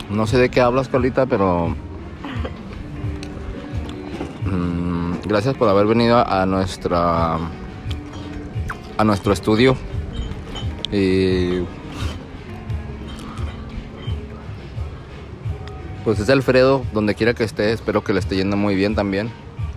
No 0.10 0.28
sé 0.28 0.38
de 0.38 0.50
qué 0.50 0.62
hablas, 0.62 0.90
Carlita, 0.90 1.26
pero 1.26 1.76
mm, 4.46 5.14
gracias 5.26 5.56
por 5.56 5.70
haber 5.70 5.88
venido 5.88 6.18
a 6.28 6.46
nuestra 6.46 7.38
a 8.96 9.04
nuestro 9.04 9.34
estudio 9.34 9.76
y 10.92 11.62
pues 16.04 16.20
es 16.20 16.30
Alfredo 16.30 16.84
donde 16.94 17.16
quiera 17.16 17.34
que 17.34 17.44
esté, 17.44 17.72
espero 17.72 18.04
que 18.04 18.14
le 18.14 18.20
esté 18.20 18.36
yendo 18.36 18.56
muy 18.56 18.76
bien 18.76 18.94
también 18.94 19.32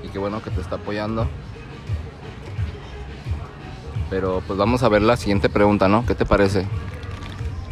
y 0.05 0.09
qué 0.09 0.19
bueno 0.19 0.43
que 0.43 0.51
te 0.51 0.61
está 0.61 0.77
apoyando. 0.77 1.27
Pero 4.11 4.43
pues 4.47 4.59
vamos 4.59 4.83
a 4.83 4.89
ver 4.89 5.03
la 5.03 5.17
siguiente 5.17 5.49
pregunta, 5.49 5.89
¿no? 5.89 6.07
¿Qué 6.07 6.15
te 6.15 6.25
parece? 6.25 6.67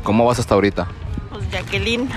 ¿Cómo 0.03 0.25
vas 0.27 0.39
hasta 0.39 0.55
ahorita? 0.55 0.87
Pues 1.31 1.51
Jacqueline. 1.51 2.09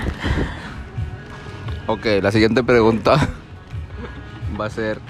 Ok, 1.86 2.06
la 2.20 2.30
siguiente 2.32 2.62
pregunta 2.62 3.28
va 4.60 4.66
a 4.66 4.70
ser 4.70 5.00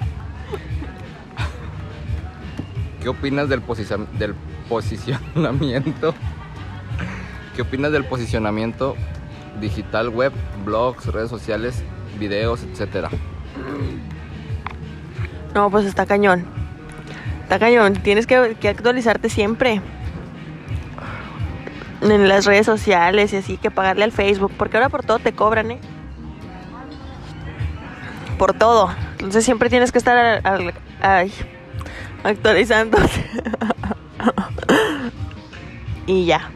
¿Qué 3.03 3.09
opinas 3.09 3.49
del, 3.49 3.63
del 4.19 4.35
posicionamiento? 4.69 6.15
¿Qué 7.55 7.63
opinas 7.63 7.93
del 7.93 8.05
posicionamiento 8.05 8.97
digital 9.61 10.09
web, 10.09 10.33
blogs, 10.65 11.07
redes 11.07 11.31
sociales, 11.31 11.83
videos, 12.19 12.63
etcétera? 12.65 13.09
No, 15.55 15.71
pues 15.71 15.87
está 15.87 16.07
cañón. 16.07 16.45
Está 17.49 17.59
cañón. 17.59 17.95
Tienes 17.95 18.27
que, 18.27 18.37
actualizarte 18.69 19.31
siempre. 19.31 19.81
En 22.03 22.29
las 22.29 22.45
redes 22.45 22.67
sociales 22.67 23.33
y 23.33 23.39
así, 23.39 23.57
que 23.57 23.71
pagarle 23.71 24.05
al 24.05 24.13
Facebook. 24.13 24.53
Porque 24.59 24.77
ahora 24.77 24.91
por 24.91 25.03
todo 25.03 25.19
te 25.19 25.33
cobran, 25.33 25.71
¿eh? 25.71 25.79
Por 28.39 28.53
todo. 28.53 28.91
Entonces 29.13 29.47
siempre 29.47 29.71
tienes 29.71 29.93
que 29.93 29.97
estar 29.97 30.43
al- 30.45 30.75
al- 31.01 31.33
actualizándote. 32.23 33.09
y 36.07 36.27
ya. 36.27 36.51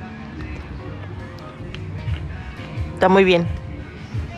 Está 2.92 3.08
muy 3.08 3.24
bien. 3.24 3.46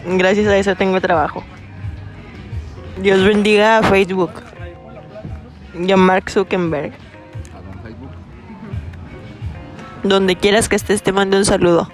Gracias 0.06 0.46
a 0.46 0.56
eso 0.56 0.76
tengo 0.76 1.00
trabajo. 1.00 1.42
Dios 3.02 3.24
bendiga 3.24 3.78
a 3.78 3.82
Facebook 3.82 4.30
y 5.78 5.90
a 5.90 5.96
Mark 5.96 6.30
Zuckerberg. 6.30 6.92
Donde 10.02 10.37
quieras 10.37 10.68
que 10.68 10.76
estés, 10.76 11.02
te 11.02 11.12
mando 11.12 11.37
un 11.37 11.44
saludo. 11.44 11.88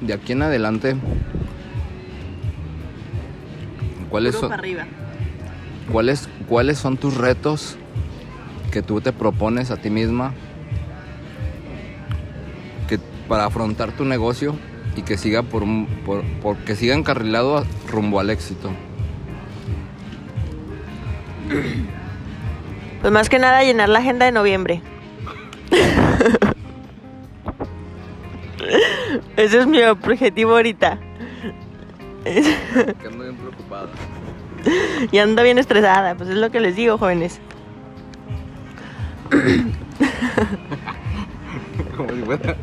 De 0.00 0.12
aquí 0.12 0.32
en 0.32 0.42
adelante, 0.42 0.96
¿cuáles 4.10 4.34
son, 4.34 4.52
arriba. 4.52 4.84
¿cuáles, 5.90 6.28
¿cuáles 6.46 6.76
son 6.76 6.98
tus 6.98 7.16
retos 7.16 7.78
que 8.74 8.82
tú 8.82 9.00
te 9.00 9.12
propones 9.12 9.70
a 9.70 9.76
ti 9.76 9.88
misma 9.88 10.34
que, 12.88 12.98
para 13.28 13.44
afrontar 13.44 13.92
tu 13.92 14.04
negocio 14.04 14.56
y 14.96 15.02
que 15.02 15.16
siga 15.16 15.44
por, 15.44 15.62
por, 16.04 16.24
por- 16.42 16.56
que 16.56 16.74
siga 16.74 16.96
encarrilado 16.96 17.64
rumbo 17.88 18.18
al 18.18 18.30
éxito? 18.30 18.72
Pues 23.00 23.12
más 23.12 23.28
que 23.28 23.38
nada 23.38 23.62
llenar 23.62 23.88
la 23.90 24.00
agenda 24.00 24.26
de 24.26 24.32
noviembre. 24.32 24.82
Ese 29.36 29.60
es 29.60 29.66
mi 29.68 29.80
objetivo 29.84 30.56
ahorita. 30.56 30.98
Que 32.24 33.06
ando 33.06 33.22
bien 33.22 33.36
preocupada. 33.36 33.88
Y 35.12 35.18
ando 35.18 35.42
bien 35.42 35.58
estresada, 35.58 36.14
pues 36.16 36.30
es 36.30 36.36
lo 36.36 36.50
que 36.50 36.58
les 36.58 36.74
digo, 36.74 36.96
jóvenes. 36.98 37.38
Como 41.96 42.10
si 42.10 42.22
fuera. 42.22 42.56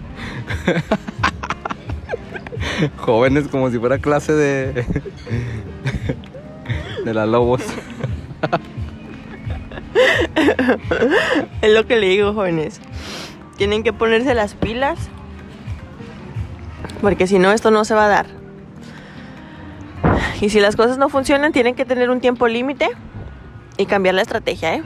Jóvenes, 2.98 3.48
como 3.48 3.70
si 3.70 3.80
fuera 3.80 3.98
clase 4.00 4.34
de. 4.34 4.86
de 7.06 7.14
la 7.14 7.26
Lobos. 7.26 7.62
Es 11.62 11.74
lo 11.74 11.86
que 11.86 11.98
le 11.98 12.08
digo, 12.08 12.34
jóvenes. 12.34 12.82
Tienen 13.58 13.84
que 13.84 13.94
ponerse 13.94 14.34
las 14.34 14.56
pilas. 14.56 14.98
Porque 17.02 17.28
si 17.28 17.40
no, 17.40 17.52
esto 17.52 17.72
no 17.72 17.86
se 17.86 17.94
va 17.94 18.06
a 18.06 18.10
dar. 18.10 18.28
Y 20.40 20.50
si 20.50 20.60
las 20.60 20.76
cosas 20.76 20.98
no 20.98 21.10
funcionan, 21.10 21.52
tienen 21.52 21.76
que 21.76 21.86
tener 21.86 22.10
un 22.10 22.20
tiempo 22.20 22.48
límite 22.48 22.90
y 23.78 23.86
cambiar 23.86 24.16
la 24.16 24.24
estrategia, 24.24 24.76
¿eh? 24.76 24.84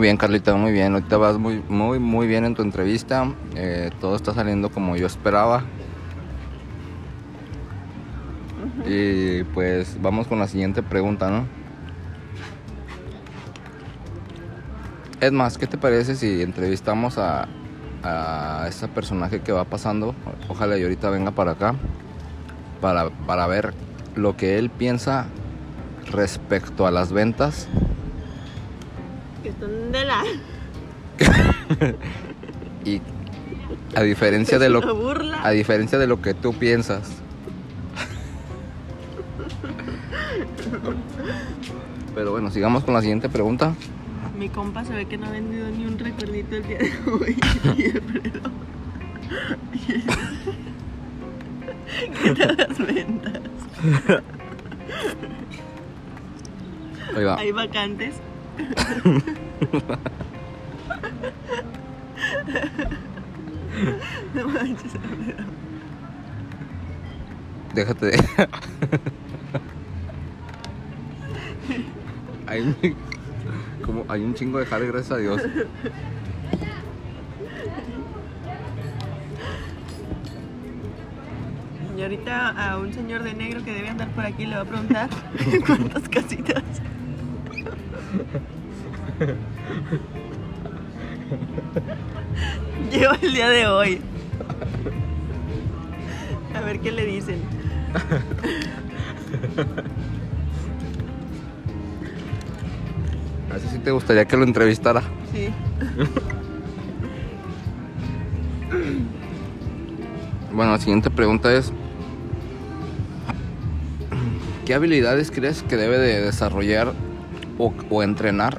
Muy 0.00 0.06
bien, 0.06 0.16
Carlita, 0.16 0.54
muy 0.54 0.72
bien. 0.72 0.94
Ahorita 0.94 1.18
vas 1.18 1.36
muy, 1.36 1.62
muy, 1.68 1.98
muy 1.98 2.26
bien 2.26 2.46
en 2.46 2.54
tu 2.54 2.62
entrevista. 2.62 3.30
Eh, 3.54 3.90
todo 4.00 4.16
está 4.16 4.32
saliendo 4.32 4.70
como 4.70 4.96
yo 4.96 5.06
esperaba. 5.06 5.62
Y 8.86 9.44
pues 9.52 10.00
vamos 10.00 10.26
con 10.26 10.38
la 10.38 10.48
siguiente 10.48 10.82
pregunta, 10.82 11.28
¿no? 11.28 11.44
Es 15.20 15.32
más, 15.32 15.58
¿qué 15.58 15.66
te 15.66 15.76
parece 15.76 16.14
si 16.16 16.40
entrevistamos 16.40 17.18
a, 17.18 17.46
a 18.02 18.64
ese 18.70 18.88
personaje 18.88 19.42
que 19.42 19.52
va 19.52 19.66
pasando? 19.66 20.14
Ojalá 20.48 20.78
y 20.78 20.82
ahorita 20.82 21.10
venga 21.10 21.32
para 21.32 21.50
acá 21.50 21.74
para, 22.80 23.10
para 23.10 23.46
ver 23.46 23.74
lo 24.14 24.34
que 24.34 24.58
él 24.58 24.70
piensa 24.70 25.26
respecto 26.10 26.86
a 26.86 26.90
las 26.90 27.12
ventas. 27.12 27.68
y 32.84 33.00
a 33.94 34.02
diferencia 34.02 34.58
de 34.58 34.68
lo 34.68 34.80
burla. 34.94 35.40
a 35.42 35.50
diferencia 35.50 35.98
de 35.98 36.06
lo 36.06 36.20
que 36.20 36.34
tú 36.34 36.52
piensas. 36.54 37.10
Pero 42.14 42.32
bueno, 42.32 42.50
sigamos 42.50 42.84
con 42.84 42.94
la 42.94 43.00
siguiente 43.00 43.28
pregunta. 43.28 43.74
Mi 44.38 44.48
compa 44.48 44.84
se 44.84 44.94
ve 44.94 45.06
que 45.06 45.18
no 45.18 45.26
ha 45.26 45.30
vendido 45.30 45.68
ni 45.70 45.86
un 45.86 45.98
recuerdito 45.98 46.56
el 46.56 46.66
día 46.66 46.78
de 46.78 46.92
hoy. 47.10 47.36
¿Qué 52.22 52.34
tal 52.34 52.56
las 52.56 52.78
ventas? 52.78 53.40
Ahí 57.16 57.24
va. 57.24 57.38
Hay 57.38 57.52
vacantes. 57.52 58.14
No 64.34 64.48
manches. 64.48 64.92
Déjate 67.74 68.06
de. 68.06 68.18
hay, 72.46 72.60
un, 72.62 72.76
como, 73.84 74.04
hay 74.08 74.22
un 74.22 74.34
chingo 74.34 74.58
de 74.58 74.66
jale, 74.66 74.86
gracias 74.88 75.12
a 75.12 75.18
Dios. 75.18 75.40
Y 81.96 82.02
ahorita 82.02 82.48
a 82.48 82.78
un 82.78 82.92
señor 82.92 83.22
de 83.22 83.34
negro 83.34 83.62
que 83.62 83.72
debe 83.72 83.88
andar 83.90 84.08
por 84.08 84.24
aquí 84.24 84.46
le 84.46 84.56
va 84.56 84.62
a 84.62 84.64
preguntar 84.64 85.10
cuántas 85.66 86.08
casitas. 86.08 86.62
El 93.00 93.32
día 93.32 93.48
de 93.48 93.66
hoy. 93.66 93.98
A 96.54 96.60
ver 96.60 96.80
qué 96.80 96.92
le 96.92 97.06
dicen. 97.06 97.40
Así 103.54 103.68
sí 103.72 103.78
te 103.78 103.90
gustaría 103.90 104.26
que 104.26 104.36
lo 104.36 104.44
entrevistara. 104.44 105.02
Sí. 105.32 105.48
Bueno, 110.52 110.72
la 110.72 110.78
siguiente 110.78 111.08
pregunta 111.08 111.50
es. 111.54 111.72
¿Qué 114.66 114.74
habilidades 114.74 115.30
crees 115.30 115.62
que 115.62 115.78
debe 115.78 115.96
de 115.96 116.20
desarrollar 116.20 116.92
o, 117.56 117.72
o 117.88 118.02
entrenar 118.02 118.58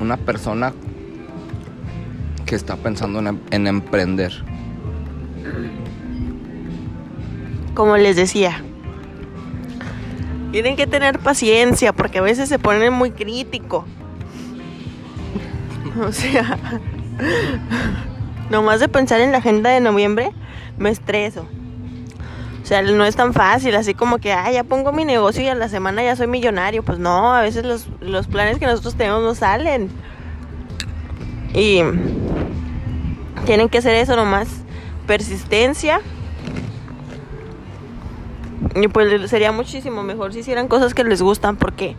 una 0.00 0.16
persona 0.16 0.72
que 2.54 2.56
está 2.56 2.76
pensando 2.76 3.18
en, 3.18 3.26
em- 3.26 3.40
en 3.50 3.66
emprender? 3.66 4.32
Como 7.74 7.96
les 7.96 8.14
decía, 8.14 8.62
tienen 10.52 10.76
que 10.76 10.86
tener 10.86 11.18
paciencia 11.18 11.92
porque 11.92 12.18
a 12.18 12.22
veces 12.22 12.48
se 12.48 12.60
ponen 12.60 12.92
muy 12.92 13.10
crítico. 13.10 13.84
O 16.00 16.10
sea, 16.12 16.58
nomás 18.50 18.80
de 18.80 18.88
pensar 18.88 19.20
en 19.20 19.30
la 19.30 19.38
agenda 19.38 19.70
de 19.70 19.80
noviembre 19.80 20.30
me 20.76 20.90
estreso. 20.90 21.46
O 22.62 22.66
sea, 22.66 22.82
no 22.82 23.04
es 23.04 23.14
tan 23.14 23.32
fácil, 23.32 23.76
así 23.76 23.94
como 23.94 24.18
que, 24.18 24.32
ah, 24.32 24.50
ya 24.50 24.64
pongo 24.64 24.90
mi 24.92 25.04
negocio 25.04 25.42
y 25.42 25.48
a 25.48 25.54
la 25.54 25.68
semana 25.68 26.02
ya 26.02 26.16
soy 26.16 26.26
millonario. 26.26 26.82
Pues 26.82 26.98
no, 26.98 27.32
a 27.34 27.42
veces 27.42 27.64
los, 27.64 27.88
los 28.00 28.26
planes 28.26 28.58
que 28.58 28.66
nosotros 28.66 28.94
tenemos 28.96 29.22
no 29.22 29.34
salen. 29.34 29.90
Y 31.54 31.82
tienen 33.44 33.68
que 33.68 33.78
hacer 33.78 33.94
eso 33.94 34.16
nomás. 34.16 34.48
Persistencia. 35.06 36.00
Y 38.74 38.88
pues 38.88 39.30
sería 39.30 39.52
muchísimo 39.52 40.02
mejor 40.02 40.32
si 40.32 40.40
hicieran 40.40 40.68
cosas 40.68 40.94
que 40.94 41.04
les 41.04 41.22
gustan 41.22 41.56
porque 41.56 41.96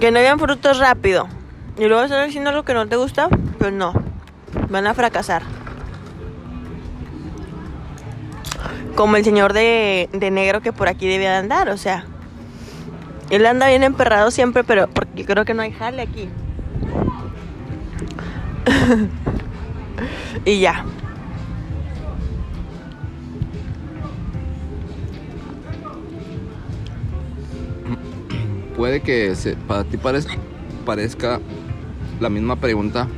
que 0.00 0.10
no 0.10 0.18
hayan 0.18 0.38
frutos 0.38 0.78
rápido 0.78 1.28
y 1.76 1.86
luego 1.86 2.02
están 2.04 2.28
haciendo 2.28 2.52
lo 2.52 2.64
que 2.64 2.74
no 2.74 2.86
te 2.86 2.96
gusta, 2.96 3.28
pues 3.58 3.72
no, 3.72 3.92
van 4.70 4.86
a 4.86 4.94
fracasar. 4.94 5.42
Como 8.94 9.16
el 9.16 9.24
señor 9.24 9.52
de, 9.52 10.08
de 10.12 10.30
negro 10.30 10.60
que 10.60 10.72
por 10.72 10.88
aquí 10.88 11.08
debía 11.08 11.32
de 11.32 11.38
andar, 11.38 11.68
o 11.68 11.76
sea, 11.76 12.06
él 13.30 13.44
anda 13.44 13.68
bien 13.68 13.82
emperrado 13.82 14.30
siempre, 14.30 14.62
pero 14.62 14.88
porque 14.88 15.24
creo 15.24 15.44
que 15.44 15.54
no 15.54 15.62
hay 15.62 15.72
jale 15.72 16.02
aquí. 16.02 16.28
y 20.44 20.60
ya. 20.60 20.84
Puede 28.76 29.02
que 29.02 29.32
para 29.68 29.84
ti 29.84 29.96
parez- 29.96 30.26
parezca 30.84 31.40
la 32.20 32.28
misma 32.28 32.56
pregunta, 32.56 33.08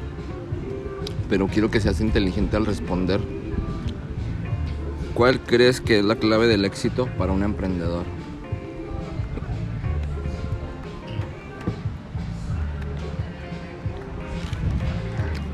pero 1.28 1.48
quiero 1.48 1.70
que 1.70 1.80
seas 1.80 2.00
inteligente 2.00 2.56
al 2.56 2.66
responder. 2.66 3.20
¿Cuál 5.14 5.40
crees 5.40 5.80
que 5.80 5.98
es 6.00 6.04
la 6.04 6.16
clave 6.16 6.46
del 6.46 6.64
éxito 6.66 7.06
para 7.16 7.32
un 7.32 7.42
emprendedor? 7.42 8.15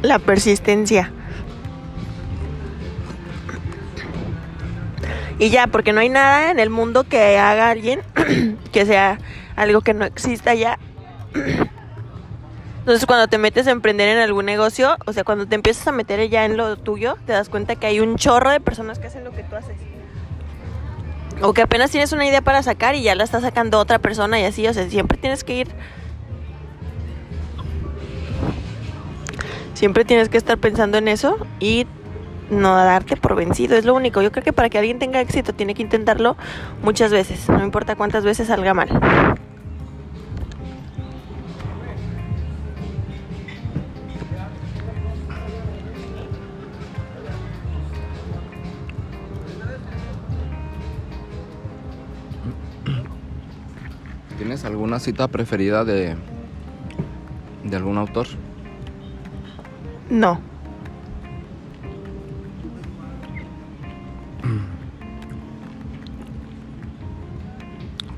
La 0.03 0.19
persistencia. 0.19 1.12
Y 5.38 5.51
ya, 5.51 5.67
porque 5.67 5.93
no 5.93 6.01
hay 6.01 6.09
nada 6.09 6.51
en 6.51 6.59
el 6.59 6.71
mundo 6.71 7.05
que 7.05 7.38
haga 7.38 7.71
alguien 7.71 8.03
que 8.73 8.87
sea 8.87 9.19
algo 9.57 9.81
que 9.81 9.95
no 9.95 10.05
exista 10.05 10.55
ya. 10.55 10.79
Entonces, 12.81 13.07
cuando 13.07 13.29
te 13.29 13.38
metes 13.38 13.69
a 13.69 13.71
emprender 13.71 14.09
en 14.09 14.19
algún 14.19 14.45
negocio, 14.45 14.97
o 15.07 15.12
sea, 15.12 15.23
cuando 15.23 15.47
te 15.47 15.55
empiezas 15.55 15.87
a 15.87 15.93
meter 15.93 16.29
ya 16.29 16.45
en 16.45 16.57
lo 16.57 16.77
tuyo, 16.77 17.17
te 17.27 17.33
das 17.33 17.49
cuenta 17.49 17.77
que 17.77 17.87
hay 17.87 18.01
un 18.01 18.17
chorro 18.17 18.51
de 18.51 18.61
personas 18.61 18.99
que 18.99 19.07
hacen 19.07 19.23
lo 19.23 19.31
que 19.31 19.45
tú 19.45 19.55
haces. 19.55 19.77
O 21.41 21.55
que 21.55 21.62
apenas 21.62 21.93
tienes 21.93 22.12
una 22.12 22.27
idea 22.27 22.41
para 22.41 22.62
sacar 22.62 22.95
y 22.97 23.03
ya 23.03 23.15
la 23.15 23.25
está 23.25 23.41
sacando 23.41 23.79
otra 23.79 24.01
persona 24.01 24.41
y 24.41 24.45
así, 24.45 24.67
o 24.67 24.75
sea, 24.75 24.88
siempre 24.88 25.17
tienes 25.17 25.45
que 25.45 25.55
ir 25.55 25.69
Siempre 29.74 30.04
tienes 30.04 30.28
que 30.28 30.38
estar 30.38 30.58
pensando 30.58 30.98
en 30.98 31.08
eso 31.08 31.37
y 31.58 31.87
no 32.50 32.74
darte 32.76 33.16
por 33.16 33.35
vencido, 33.35 33.76
es 33.76 33.85
lo 33.85 33.94
único. 33.94 34.22
Yo 34.22 34.30
creo 34.30 34.44
que 34.44 34.52
para 34.52 34.68
que 34.68 34.78
alguien 34.78 34.98
tenga 34.98 35.20
éxito 35.20 35.52
tiene 35.52 35.74
que 35.74 35.82
intentarlo 35.82 36.37
muchas 36.82 37.11
veces, 37.11 37.48
no 37.48 37.64
importa 37.64 37.96
cuántas 37.96 38.24
veces 38.24 38.48
salga 38.48 38.74
mal. 38.74 38.88
¿Tienes 54.37 54.64
alguna 54.64 54.98
cita 54.98 55.28
preferida 55.28 55.85
de, 55.85 56.16
de 57.64 57.76
algún 57.76 57.96
autor? 57.96 58.26
No, 60.12 60.38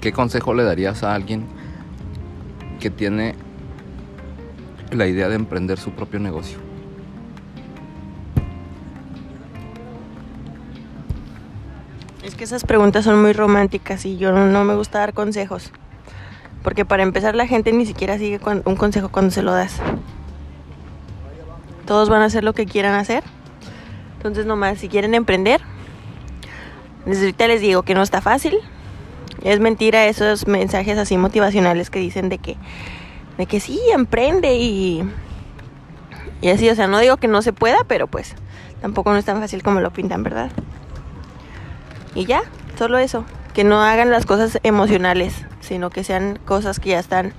¿Qué 0.00 0.12
consejo 0.12 0.52
le 0.52 0.64
darías 0.64 1.02
a 1.02 1.14
alguien 1.14 1.46
que 2.78 2.90
tiene 2.90 3.36
la 4.90 5.06
idea 5.06 5.30
de 5.30 5.36
emprender 5.36 5.78
su 5.78 5.92
propio 5.92 6.20
negocio? 6.20 6.58
es 12.22 12.34
que 12.34 12.44
esas 12.44 12.64
preguntas 12.64 13.04
son 13.04 13.22
muy 13.22 13.32
románticas 13.32 14.04
y 14.04 14.18
yo 14.18 14.32
no, 14.32 14.64
me 14.64 14.74
gusta 14.74 14.98
dar 14.98 15.14
consejos. 15.14 15.70
Porque 16.62 16.84
para 16.84 17.02
empezar 17.02 17.34
la 17.34 17.46
gente 17.46 17.72
ni 17.72 17.86
siquiera 17.86 18.18
sigue 18.18 18.40
un 18.64 18.76
consejo 18.76 19.10
cuando 19.10 19.30
se 19.30 19.42
lo 19.42 19.52
das. 19.52 19.80
Todos 21.94 22.08
van 22.08 22.22
a 22.22 22.24
hacer 22.24 22.42
lo 22.42 22.54
que 22.54 22.66
quieran 22.66 22.94
hacer. 22.94 23.22
Entonces 24.16 24.46
nomás, 24.46 24.80
si 24.80 24.88
quieren 24.88 25.14
emprender, 25.14 25.60
desde 27.06 27.20
ahorita 27.20 27.46
les 27.46 27.60
digo 27.60 27.84
que 27.84 27.94
no 27.94 28.02
está 28.02 28.20
fácil. 28.20 28.58
Es 29.44 29.60
mentira 29.60 30.04
esos 30.06 30.48
mensajes 30.48 30.98
así 30.98 31.16
motivacionales 31.16 31.90
que 31.90 32.00
dicen 32.00 32.28
de 32.30 32.38
que, 32.38 32.56
de 33.38 33.46
que 33.46 33.60
sí, 33.60 33.80
emprende 33.92 34.56
y, 34.56 35.08
y 36.40 36.48
así. 36.48 36.68
O 36.68 36.74
sea, 36.74 36.88
no 36.88 36.98
digo 36.98 37.16
que 37.18 37.28
no 37.28 37.42
se 37.42 37.52
pueda, 37.52 37.84
pero 37.86 38.08
pues 38.08 38.34
tampoco 38.80 39.12
no 39.12 39.18
es 39.18 39.24
tan 39.24 39.38
fácil 39.38 39.62
como 39.62 39.78
lo 39.78 39.92
pintan, 39.92 40.24
¿verdad? 40.24 40.50
Y 42.16 42.24
ya, 42.24 42.42
solo 42.76 42.98
eso. 42.98 43.24
Que 43.52 43.62
no 43.62 43.80
hagan 43.84 44.10
las 44.10 44.26
cosas 44.26 44.58
emocionales, 44.64 45.46
sino 45.60 45.90
que 45.90 46.02
sean 46.02 46.40
cosas 46.44 46.80
que 46.80 46.90
ya 46.90 46.98
están 46.98 47.34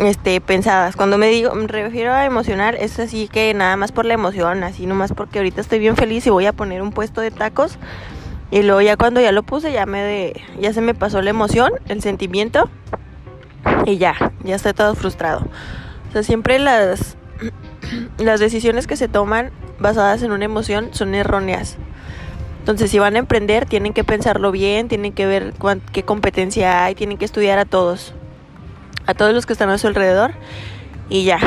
este, 0.00 0.40
pensadas. 0.40 0.96
Cuando 0.96 1.18
me 1.18 1.28
digo, 1.28 1.54
me 1.54 1.66
refiero 1.66 2.12
a 2.12 2.24
emocionar, 2.24 2.74
es 2.74 2.98
así 2.98 3.28
que 3.28 3.52
nada 3.52 3.76
más 3.76 3.92
por 3.92 4.06
la 4.06 4.14
emoción, 4.14 4.64
así 4.64 4.86
nomás 4.86 5.12
porque 5.12 5.38
ahorita 5.38 5.60
estoy 5.60 5.78
bien 5.78 5.96
feliz 5.96 6.26
y 6.26 6.30
voy 6.30 6.46
a 6.46 6.52
poner 6.52 6.80
un 6.82 6.90
puesto 6.90 7.20
de 7.20 7.30
tacos. 7.30 7.78
Y 8.50 8.62
luego 8.62 8.80
ya 8.80 8.96
cuando 8.96 9.20
ya 9.20 9.30
lo 9.30 9.42
puse, 9.42 9.72
ya 9.72 9.86
me 9.86 10.02
de, 10.02 10.40
ya 10.58 10.72
se 10.72 10.80
me 10.80 10.94
pasó 10.94 11.20
la 11.22 11.30
emoción, 11.30 11.72
el 11.86 12.02
sentimiento. 12.02 12.70
Y 13.84 13.98
ya, 13.98 14.32
ya 14.42 14.56
estoy 14.56 14.72
todo 14.72 14.94
frustrado. 14.94 15.46
O 16.08 16.12
sea, 16.12 16.22
siempre 16.22 16.58
las, 16.58 17.16
las 18.18 18.40
decisiones 18.40 18.86
que 18.86 18.96
se 18.96 19.06
toman 19.06 19.50
basadas 19.78 20.22
en 20.22 20.32
una 20.32 20.46
emoción 20.46 20.88
son 20.92 21.14
erróneas. 21.14 21.76
Entonces, 22.60 22.90
si 22.90 22.98
van 22.98 23.16
a 23.16 23.18
emprender, 23.18 23.66
tienen 23.66 23.92
que 23.92 24.04
pensarlo 24.04 24.50
bien, 24.50 24.88
tienen 24.88 25.12
que 25.12 25.26
ver 25.26 25.54
qué 25.92 26.02
competencia 26.02 26.84
hay, 26.84 26.94
tienen 26.94 27.18
que 27.18 27.24
estudiar 27.24 27.58
a 27.58 27.64
todos 27.64 28.14
a 29.10 29.14
todos 29.14 29.34
los 29.34 29.44
que 29.44 29.52
están 29.52 29.70
a 29.70 29.78
su 29.78 29.88
alrededor 29.88 30.30
y 31.08 31.24
ya. 31.24 31.38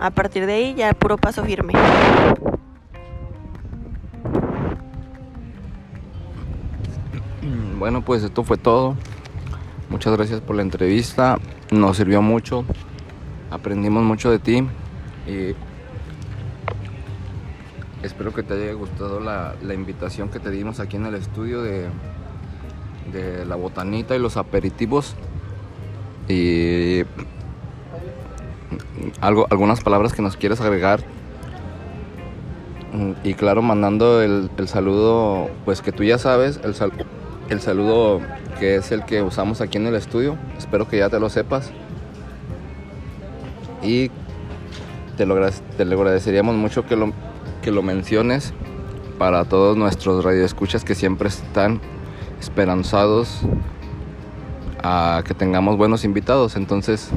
A 0.00 0.10
partir 0.10 0.46
de 0.46 0.52
ahí 0.52 0.74
ya 0.74 0.92
puro 0.94 1.18
paso 1.18 1.44
firme. 1.44 1.72
Bueno, 7.78 8.02
pues 8.02 8.22
esto 8.22 8.44
fue 8.44 8.56
todo. 8.56 8.94
Muchas 9.90 10.16
gracias 10.16 10.40
por 10.40 10.54
la 10.54 10.62
entrevista. 10.62 11.38
Nos 11.72 11.96
sirvió 11.96 12.22
mucho. 12.22 12.64
Aprendimos 13.50 14.04
mucho 14.04 14.30
de 14.30 14.38
ti. 14.38 14.66
Y 15.26 15.54
espero 18.04 18.32
que 18.32 18.44
te 18.44 18.54
haya 18.54 18.72
gustado 18.74 19.18
la, 19.18 19.54
la 19.62 19.74
invitación 19.74 20.28
que 20.28 20.38
te 20.38 20.50
dimos 20.50 20.78
aquí 20.78 20.96
en 20.96 21.06
el 21.06 21.14
estudio 21.14 21.60
de, 21.60 21.88
de 23.12 23.44
la 23.44 23.56
botanita 23.56 24.14
y 24.14 24.20
los 24.20 24.36
aperitivos. 24.36 25.16
Y 26.28 27.02
algo, 29.20 29.46
algunas 29.50 29.82
palabras 29.82 30.12
que 30.12 30.22
nos 30.22 30.36
quieres 30.36 30.60
agregar. 30.60 31.00
Y 33.24 33.34
claro, 33.34 33.60
mandando 33.60 34.22
el, 34.22 34.50
saludo, 34.66 35.50
pues 35.64 35.82
que 35.82 35.90
tú 35.90 36.04
ya 36.04 36.16
sabes, 36.18 36.60
el, 36.62 36.74
el 37.48 37.60
saludo 37.60 38.20
que 38.58 38.76
es 38.76 38.92
el 38.92 39.04
que 39.04 39.22
usamos 39.22 39.60
aquí 39.60 39.78
en 39.78 39.86
el 39.86 39.94
estudio. 39.94 40.36
Espero 40.56 40.88
que 40.88 40.98
ya 40.98 41.10
te 41.10 41.18
lo 41.18 41.28
sepas. 41.28 41.72
Y 43.82 44.10
te 45.16 45.26
lo, 45.26 45.36
te 45.76 45.84
lo 45.84 45.96
agradeceríamos 45.96 46.54
mucho 46.54 46.86
que 46.86 46.96
lo, 46.96 47.12
que 47.62 47.70
lo 47.70 47.82
menciones 47.82 48.52
para 49.18 49.44
todos 49.44 49.76
nuestros 49.76 50.24
radioescuchas 50.24 50.84
que 50.84 50.94
siempre 50.94 51.28
están 51.28 51.80
esperanzados 52.40 53.40
a 54.84 55.22
que 55.24 55.32
tengamos 55.32 55.78
buenos 55.78 56.04
invitados. 56.04 56.56
Entonces, 56.56 57.08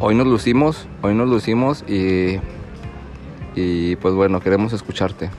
hoy 0.00 0.16
nos 0.16 0.26
lucimos, 0.26 0.88
hoy 1.02 1.14
nos 1.14 1.28
lucimos 1.28 1.84
y, 1.88 2.40
y 3.54 3.94
pues 3.96 4.14
bueno, 4.14 4.40
queremos 4.40 4.72
escucharte. 4.72 5.30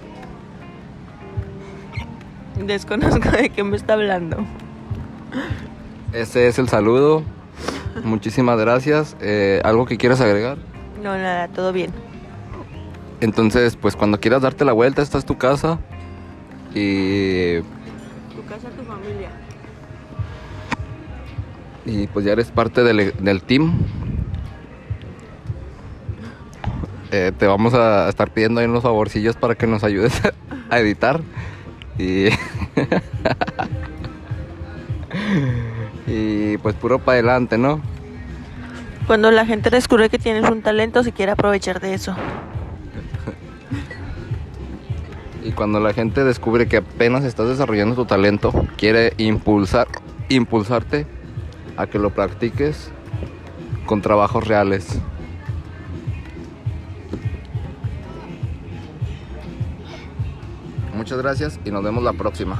Desconozco 2.57 3.29
de 3.31 3.49
qué 3.49 3.63
me 3.63 3.75
está 3.75 3.93
hablando. 3.93 4.37
Ese 6.13 6.47
es 6.47 6.57
el 6.57 6.69
saludo. 6.69 7.23
Muchísimas 8.05 8.57
gracias. 8.57 9.17
Eh, 9.19 9.61
¿Algo 9.65 9.85
que 9.85 9.97
quieras 9.97 10.21
agregar? 10.21 10.57
No, 11.03 11.17
nada, 11.17 11.49
todo 11.49 11.73
bien. 11.73 11.91
Entonces, 13.19 13.75
pues 13.75 13.97
cuando 13.97 14.21
quieras 14.21 14.41
darte 14.41 14.63
la 14.63 14.71
vuelta, 14.71 15.01
esta 15.01 15.17
es 15.17 15.25
tu 15.25 15.37
casa. 15.37 15.79
Y... 16.73 17.59
Tu 17.59 18.45
casa, 18.47 18.69
tu 18.69 18.83
familia 18.83 19.31
y 21.91 22.07
pues 22.07 22.25
ya 22.25 22.31
eres 22.31 22.49
parte 22.51 22.83
del, 22.83 23.41
team. 23.43 23.73
Eh, 27.11 27.33
te 27.37 27.45
vamos 27.47 27.73
a 27.73 28.07
estar 28.07 28.31
pidiendo 28.31 28.61
ahí 28.61 28.67
unos 28.67 28.83
favorcillos 28.83 29.35
para 29.35 29.55
que 29.55 29.67
nos 29.67 29.83
ayudes 29.83 30.13
a 30.69 30.79
editar. 30.79 31.19
Y, 31.97 32.27
y 36.07 36.57
pues 36.59 36.75
puro 36.75 36.99
para 36.99 37.15
adelante, 37.15 37.57
¿no? 37.57 37.81
Cuando 39.05 39.31
la 39.31 39.45
gente 39.45 39.69
descubre 39.69 40.07
que 40.09 40.17
tienes 40.17 40.49
un 40.49 40.61
talento, 40.61 41.03
se 41.03 41.11
quiere 41.11 41.33
aprovechar 41.33 41.81
de 41.81 41.93
eso. 41.93 42.15
Y 45.43 45.51
cuando 45.51 45.81
la 45.81 45.91
gente 45.91 46.23
descubre 46.23 46.67
que 46.67 46.77
apenas 46.77 47.25
estás 47.25 47.49
desarrollando 47.49 47.95
tu 47.95 48.05
talento, 48.05 48.53
quiere 48.77 49.13
impulsar, 49.17 49.87
impulsarte 50.29 51.05
a 51.77 51.87
que 51.87 51.99
lo 51.99 52.11
practiques 52.11 52.91
con 53.85 54.01
trabajos 54.01 54.47
reales. 54.47 54.99
Muchas 60.95 61.17
gracias 61.17 61.59
y 61.65 61.71
nos 61.71 61.83
vemos 61.83 62.03
la 62.03 62.13
próxima. 62.13 62.57